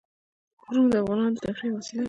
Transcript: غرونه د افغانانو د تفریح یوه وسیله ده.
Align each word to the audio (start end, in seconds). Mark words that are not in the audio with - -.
غرونه 0.63 0.87
د 0.93 0.95
افغانانو 1.01 1.35
د 1.35 1.37
تفریح 1.45 1.69
یوه 1.71 1.79
وسیله 1.79 1.97
ده. 1.99 1.99